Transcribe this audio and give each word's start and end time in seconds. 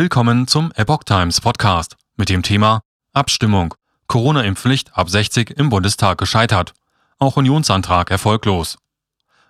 Willkommen 0.00 0.46
zum 0.46 0.72
Epoch 0.76 1.04
Times 1.04 1.42
Podcast 1.42 1.98
mit 2.16 2.30
dem 2.30 2.42
Thema 2.42 2.80
Abstimmung. 3.12 3.74
Corona-Impfpflicht 4.06 4.96
ab 4.96 5.10
60 5.10 5.50
im 5.58 5.68
Bundestag 5.68 6.16
gescheitert. 6.16 6.72
Auch 7.18 7.36
Unionsantrag 7.36 8.10
erfolglos. 8.10 8.78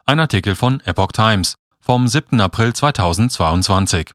Ein 0.07 0.19
Artikel 0.19 0.57
von 0.57 0.81
Epoch 0.81 1.13
Times 1.13 1.55
vom 1.79 2.09
7. 2.09 2.41
April 2.41 2.73
2022. 2.73 4.11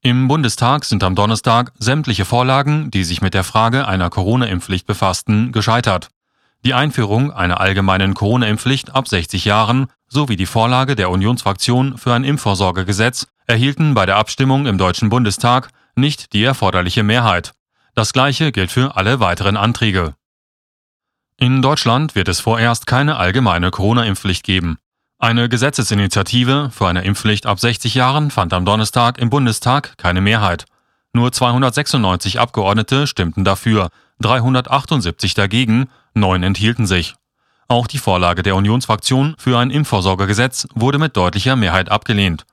Im 0.00 0.26
Bundestag 0.26 0.84
sind 0.84 1.04
am 1.04 1.14
Donnerstag 1.14 1.70
sämtliche 1.78 2.24
Vorlagen, 2.24 2.90
die 2.90 3.04
sich 3.04 3.22
mit 3.22 3.32
der 3.32 3.44
Frage 3.44 3.86
einer 3.86 4.10
Corona-Impfpflicht 4.10 4.88
befassten, 4.88 5.52
gescheitert. 5.52 6.08
Die 6.64 6.74
Einführung 6.74 7.30
einer 7.30 7.60
allgemeinen 7.60 8.14
Corona-Impfpflicht 8.14 8.92
ab 8.92 9.06
60 9.06 9.44
Jahren 9.44 9.86
sowie 10.08 10.34
die 10.34 10.46
Vorlage 10.46 10.96
der 10.96 11.10
Unionsfraktion 11.10 11.96
für 11.96 12.12
ein 12.12 12.24
Impfvorsorgegesetz 12.24 13.28
erhielten 13.46 13.94
bei 13.94 14.06
der 14.06 14.16
Abstimmung 14.16 14.66
im 14.66 14.78
Deutschen 14.78 15.08
Bundestag 15.08 15.70
nicht 15.94 16.32
die 16.32 16.42
erforderliche 16.42 17.02
Mehrheit. 17.02 17.52
Das 17.94 18.12
gleiche 18.12 18.52
gilt 18.52 18.70
für 18.70 18.96
alle 18.96 19.20
weiteren 19.20 19.56
Anträge. 19.56 20.14
In 21.38 21.62
Deutschland 21.62 22.14
wird 22.14 22.28
es 22.28 22.40
vorerst 22.40 22.86
keine 22.86 23.16
allgemeine 23.16 23.70
Corona-Impfpflicht 23.70 24.44
geben. 24.44 24.78
Eine 25.18 25.48
Gesetzesinitiative 25.48 26.70
für 26.70 26.88
eine 26.88 27.04
Impfpflicht 27.04 27.46
ab 27.46 27.58
60 27.58 27.94
Jahren 27.94 28.30
fand 28.30 28.52
am 28.52 28.64
Donnerstag 28.64 29.18
im 29.18 29.30
Bundestag 29.30 29.96
keine 29.96 30.20
Mehrheit. 30.20 30.66
Nur 31.12 31.32
296 31.32 32.38
Abgeordnete 32.38 33.06
stimmten 33.06 33.44
dafür, 33.44 33.88
378 34.20 35.34
dagegen, 35.34 35.88
neun 36.12 36.42
enthielten 36.42 36.86
sich. 36.86 37.14
Auch 37.68 37.86
die 37.86 37.98
Vorlage 37.98 38.42
der 38.42 38.56
Unionsfraktion 38.56 39.34
für 39.38 39.58
ein 39.58 39.70
Impfvorsorgegesetz 39.70 40.68
wurde 40.74 40.98
mit 40.98 41.16
deutlicher 41.16 41.56
Mehrheit 41.56 41.90
abgelehnt. 41.90 42.44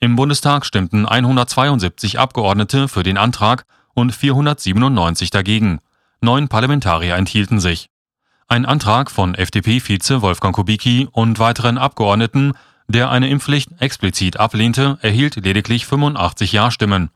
Im 0.00 0.14
Bundestag 0.14 0.64
stimmten 0.64 1.06
172 1.06 2.20
Abgeordnete 2.20 2.86
für 2.86 3.02
den 3.02 3.18
Antrag 3.18 3.64
und 3.94 4.14
497 4.14 5.30
dagegen. 5.30 5.80
Neun 6.20 6.48
Parlamentarier 6.48 7.16
enthielten 7.16 7.58
sich. 7.58 7.88
Ein 8.46 8.64
Antrag 8.64 9.10
von 9.10 9.34
FDP-Vize 9.34 10.22
Wolfgang 10.22 10.54
Kubicki 10.54 11.08
und 11.10 11.40
weiteren 11.40 11.78
Abgeordneten, 11.78 12.52
der 12.86 13.10
eine 13.10 13.28
Impfpflicht 13.28 13.70
explizit 13.80 14.38
ablehnte, 14.38 14.98
erhielt 15.02 15.34
lediglich 15.34 15.84
85 15.84 16.52
Ja-Stimmen. 16.52 17.10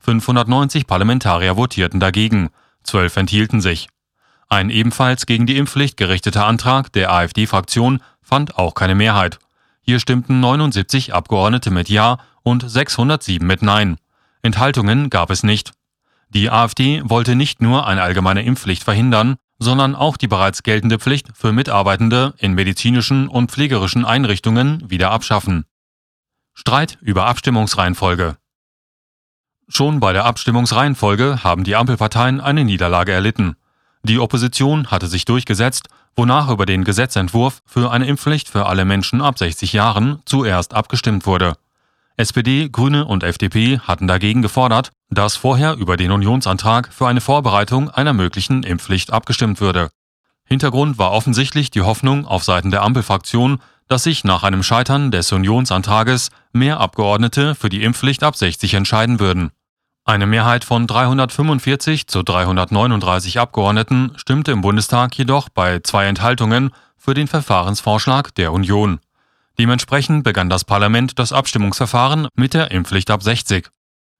590 0.00 0.88
Parlamentarier 0.88 1.54
votierten 1.56 2.00
dagegen, 2.00 2.50
12 2.82 3.16
enthielten 3.16 3.60
sich. 3.60 3.88
Ein 4.48 4.70
ebenfalls 4.70 5.26
gegen 5.26 5.46
die 5.46 5.56
Impfpflicht 5.56 5.96
gerichteter 5.96 6.46
Antrag 6.46 6.92
der 6.92 7.12
AfD-Fraktion 7.12 8.00
fand 8.22 8.58
auch 8.58 8.74
keine 8.74 8.96
Mehrheit. 8.96 9.38
Hier 9.86 10.00
stimmten 10.00 10.40
79 10.40 11.12
Abgeordnete 11.12 11.70
mit 11.70 11.90
Ja 11.90 12.16
und 12.42 12.68
607 12.68 13.46
mit 13.46 13.60
Nein. 13.60 13.98
Enthaltungen 14.40 15.10
gab 15.10 15.30
es 15.30 15.42
nicht. 15.42 15.72
Die 16.30 16.50
AfD 16.50 17.02
wollte 17.04 17.36
nicht 17.36 17.60
nur 17.60 17.86
eine 17.86 18.02
allgemeine 18.02 18.44
Impfpflicht 18.44 18.82
verhindern, 18.82 19.36
sondern 19.58 19.94
auch 19.94 20.16
die 20.16 20.26
bereits 20.26 20.62
geltende 20.62 20.98
Pflicht 20.98 21.28
für 21.34 21.52
Mitarbeitende 21.52 22.32
in 22.38 22.54
medizinischen 22.54 23.28
und 23.28 23.50
pflegerischen 23.50 24.06
Einrichtungen 24.06 24.88
wieder 24.90 25.10
abschaffen. 25.10 25.66
Streit 26.54 26.96
über 27.02 27.26
Abstimmungsreihenfolge. 27.26 28.38
Schon 29.68 30.00
bei 30.00 30.14
der 30.14 30.24
Abstimmungsreihenfolge 30.24 31.44
haben 31.44 31.64
die 31.64 31.76
Ampelparteien 31.76 32.40
eine 32.40 32.64
Niederlage 32.64 33.12
erlitten. 33.12 33.56
Die 34.06 34.18
Opposition 34.18 34.90
hatte 34.90 35.06
sich 35.06 35.24
durchgesetzt, 35.24 35.88
wonach 36.14 36.50
über 36.50 36.66
den 36.66 36.84
Gesetzentwurf 36.84 37.62
für 37.64 37.90
eine 37.90 38.06
Impfpflicht 38.06 38.50
für 38.50 38.66
alle 38.66 38.84
Menschen 38.84 39.22
ab 39.22 39.38
60 39.38 39.72
Jahren 39.72 40.20
zuerst 40.26 40.74
abgestimmt 40.74 41.24
wurde. 41.24 41.54
SPD, 42.18 42.68
Grüne 42.68 43.06
und 43.06 43.24
FDP 43.24 43.78
hatten 43.78 44.06
dagegen 44.06 44.42
gefordert, 44.42 44.92
dass 45.08 45.36
vorher 45.36 45.76
über 45.76 45.96
den 45.96 46.10
Unionsantrag 46.10 46.92
für 46.92 47.08
eine 47.08 47.22
Vorbereitung 47.22 47.88
einer 47.88 48.12
möglichen 48.12 48.62
Impfpflicht 48.62 49.10
abgestimmt 49.10 49.62
würde. 49.62 49.88
Hintergrund 50.44 50.98
war 50.98 51.12
offensichtlich 51.12 51.70
die 51.70 51.80
Hoffnung 51.80 52.26
auf 52.26 52.44
Seiten 52.44 52.70
der 52.70 52.82
Ampelfraktion, 52.82 53.58
dass 53.88 54.04
sich 54.04 54.22
nach 54.22 54.42
einem 54.42 54.62
Scheitern 54.62 55.12
des 55.12 55.32
Unionsantrages 55.32 56.28
mehr 56.52 56.78
Abgeordnete 56.78 57.54
für 57.54 57.70
die 57.70 57.82
Impfpflicht 57.82 58.22
ab 58.22 58.36
60 58.36 58.74
entscheiden 58.74 59.18
würden. 59.18 59.50
Eine 60.06 60.26
Mehrheit 60.26 60.64
von 60.64 60.86
345 60.86 62.08
zu 62.08 62.22
339 62.22 63.38
Abgeordneten 63.38 64.12
stimmte 64.16 64.52
im 64.52 64.60
Bundestag 64.60 65.16
jedoch 65.16 65.48
bei 65.48 65.78
zwei 65.78 66.04
Enthaltungen 66.04 66.72
für 66.98 67.14
den 67.14 67.26
Verfahrensvorschlag 67.26 68.34
der 68.34 68.52
Union. 68.52 69.00
Dementsprechend 69.58 70.22
begann 70.22 70.50
das 70.50 70.64
Parlament 70.64 71.18
das 71.18 71.32
Abstimmungsverfahren 71.32 72.28
mit 72.34 72.52
der 72.52 72.70
Impfpflicht 72.70 73.10
ab 73.10 73.22
60. 73.22 73.70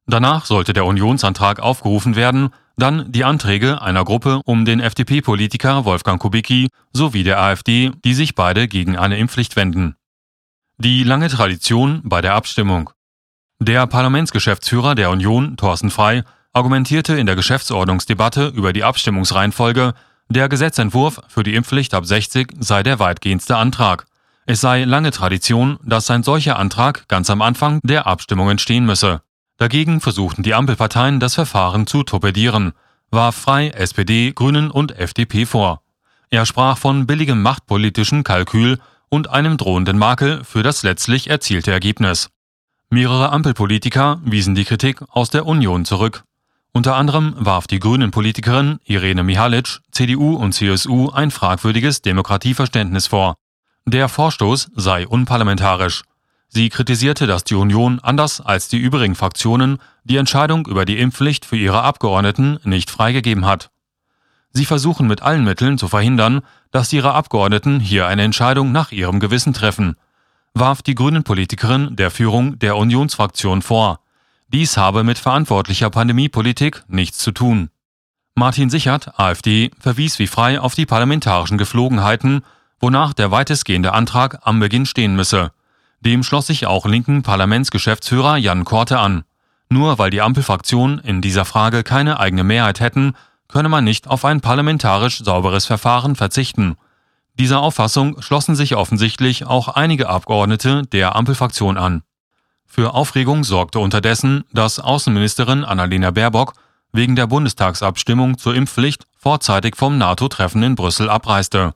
Danach 0.06 0.46
sollte 0.46 0.72
der 0.72 0.86
Unionsantrag 0.86 1.60
aufgerufen 1.60 2.16
werden, 2.16 2.48
dann 2.78 3.12
die 3.12 3.24
Anträge 3.24 3.82
einer 3.82 4.06
Gruppe 4.06 4.40
um 4.46 4.64
den 4.64 4.80
FDP-Politiker 4.80 5.84
Wolfgang 5.84 6.18
Kubicki 6.18 6.68
sowie 6.94 7.24
der 7.24 7.40
AfD, 7.42 7.92
die 8.06 8.14
sich 8.14 8.34
beide 8.34 8.68
gegen 8.68 8.96
eine 8.96 9.18
Impfpflicht 9.18 9.54
wenden. 9.54 9.96
Die 10.78 11.04
lange 11.04 11.28
Tradition 11.28 12.00
bei 12.04 12.22
der 12.22 12.34
Abstimmung. 12.34 12.90
Der 13.60 13.86
Parlamentsgeschäftsführer 13.86 14.94
der 14.94 15.10
Union, 15.10 15.56
Thorsten 15.56 15.90
Frey, 15.90 16.22
argumentierte 16.52 17.14
in 17.14 17.26
der 17.26 17.36
Geschäftsordnungsdebatte 17.36 18.48
über 18.48 18.72
die 18.72 18.84
Abstimmungsreihenfolge, 18.84 19.94
der 20.28 20.48
Gesetzentwurf 20.48 21.20
für 21.28 21.42
die 21.42 21.54
Impfpflicht 21.54 21.94
ab 21.94 22.04
60 22.04 22.52
sei 22.58 22.82
der 22.82 22.98
weitgehendste 22.98 23.56
Antrag. 23.56 24.06
Es 24.46 24.60
sei 24.60 24.84
lange 24.84 25.10
Tradition, 25.10 25.78
dass 25.84 26.10
ein 26.10 26.22
solcher 26.22 26.58
Antrag 26.58 27.08
ganz 27.08 27.30
am 27.30 27.42
Anfang 27.42 27.80
der 27.82 28.06
Abstimmungen 28.06 28.58
stehen 28.58 28.86
müsse. 28.86 29.22
Dagegen 29.56 30.00
versuchten 30.00 30.42
die 30.42 30.54
Ampelparteien 30.54 31.20
das 31.20 31.34
Verfahren 31.34 31.86
zu 31.86 32.02
torpedieren, 32.02 32.72
warf 33.10 33.36
Frei 33.36 33.68
SPD, 33.68 34.32
Grünen 34.32 34.70
und 34.70 34.98
FDP 34.98 35.46
vor. 35.46 35.82
Er 36.30 36.44
sprach 36.44 36.76
von 36.76 37.06
billigem 37.06 37.40
machtpolitischen 37.40 38.24
Kalkül 38.24 38.78
und 39.08 39.30
einem 39.30 39.56
drohenden 39.56 39.96
Makel 39.96 40.42
für 40.42 40.62
das 40.64 40.82
letztlich 40.82 41.30
erzielte 41.30 41.70
Ergebnis. 41.70 42.30
Mehrere 42.94 43.32
Ampelpolitiker 43.32 44.20
wiesen 44.24 44.54
die 44.54 44.64
Kritik 44.64 45.02
aus 45.08 45.28
der 45.28 45.46
Union 45.46 45.84
zurück. 45.84 46.22
Unter 46.72 46.94
anderem 46.94 47.34
warf 47.36 47.66
die 47.66 47.80
Grünen-Politikerin 47.80 48.78
Irene 48.84 49.24
Mihalic 49.24 49.80
CDU 49.90 50.36
und 50.36 50.52
CSU 50.52 51.10
ein 51.10 51.32
fragwürdiges 51.32 52.02
Demokratieverständnis 52.02 53.08
vor. 53.08 53.34
Der 53.84 54.08
Vorstoß 54.08 54.70
sei 54.76 55.08
unparlamentarisch. 55.08 56.04
Sie 56.46 56.68
kritisierte, 56.68 57.26
dass 57.26 57.42
die 57.42 57.56
Union 57.56 57.98
anders 57.98 58.40
als 58.40 58.68
die 58.68 58.78
übrigen 58.78 59.16
Fraktionen 59.16 59.78
die 60.04 60.16
Entscheidung 60.16 60.64
über 60.68 60.84
die 60.84 61.00
Impfpflicht 61.00 61.44
für 61.44 61.56
ihre 61.56 61.82
Abgeordneten 61.82 62.60
nicht 62.62 62.92
freigegeben 62.92 63.44
hat. 63.44 63.70
Sie 64.52 64.66
versuchen 64.66 65.08
mit 65.08 65.20
allen 65.20 65.42
Mitteln 65.42 65.78
zu 65.78 65.88
verhindern, 65.88 66.42
dass 66.70 66.92
ihre 66.92 67.14
Abgeordneten 67.14 67.80
hier 67.80 68.06
eine 68.06 68.22
Entscheidung 68.22 68.70
nach 68.70 68.92
ihrem 68.92 69.18
Gewissen 69.18 69.52
treffen, 69.52 69.96
warf 70.54 70.82
die 70.82 70.94
Grünen-Politikerin 70.94 71.96
der 71.96 72.10
Führung 72.10 72.58
der 72.58 72.76
Unionsfraktion 72.76 73.60
vor. 73.60 74.00
Dies 74.48 74.76
habe 74.76 75.04
mit 75.04 75.18
verantwortlicher 75.18 75.90
Pandemiepolitik 75.90 76.84
nichts 76.88 77.18
zu 77.18 77.32
tun. 77.32 77.70
Martin 78.34 78.70
Sichert, 78.70 79.18
AfD, 79.18 79.70
verwies 79.78 80.18
wie 80.18 80.26
frei 80.26 80.60
auf 80.60 80.74
die 80.74 80.86
parlamentarischen 80.86 81.58
Geflogenheiten 81.58 82.42
wonach 82.84 83.14
der 83.14 83.30
weitestgehende 83.30 83.94
Antrag 83.94 84.40
am 84.42 84.60
Beginn 84.60 84.84
stehen 84.84 85.16
müsse. 85.16 85.52
Dem 86.00 86.22
schloss 86.22 86.48
sich 86.48 86.66
auch 86.66 86.84
linken 86.84 87.22
Parlamentsgeschäftsführer 87.22 88.36
Jan 88.36 88.66
Korte 88.66 88.98
an. 88.98 89.24
Nur 89.70 89.98
weil 89.98 90.10
die 90.10 90.20
Ampelfraktionen 90.20 90.98
in 90.98 91.22
dieser 91.22 91.46
Frage 91.46 91.82
keine 91.82 92.20
eigene 92.20 92.44
Mehrheit 92.44 92.80
hätten, 92.80 93.14
könne 93.48 93.70
man 93.70 93.84
nicht 93.84 94.06
auf 94.06 94.26
ein 94.26 94.42
parlamentarisch 94.42 95.20
sauberes 95.24 95.64
Verfahren 95.64 96.14
verzichten. 96.14 96.76
Dieser 97.34 97.60
Auffassung 97.60 98.22
schlossen 98.22 98.54
sich 98.54 98.76
offensichtlich 98.76 99.46
auch 99.46 99.68
einige 99.68 100.08
Abgeordnete 100.08 100.82
der 100.92 101.16
Ampelfraktion 101.16 101.76
an. 101.76 102.02
Für 102.66 102.94
Aufregung 102.94 103.44
sorgte 103.44 103.80
unterdessen, 103.80 104.44
dass 104.52 104.78
Außenministerin 104.78 105.64
Annalena 105.64 106.10
Baerbock 106.10 106.54
wegen 106.92 107.16
der 107.16 107.26
Bundestagsabstimmung 107.26 108.38
zur 108.38 108.54
Impfpflicht 108.54 109.04
vorzeitig 109.16 109.76
vom 109.76 109.98
NATO-Treffen 109.98 110.62
in 110.62 110.74
Brüssel 110.76 111.10
abreiste. 111.10 111.74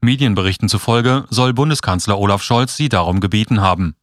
Medienberichten 0.00 0.68
zufolge 0.68 1.24
soll 1.30 1.52
Bundeskanzler 1.52 2.18
Olaf 2.18 2.42
Scholz 2.42 2.76
sie 2.76 2.88
darum 2.88 3.20
gebeten 3.20 3.60
haben 3.60 3.94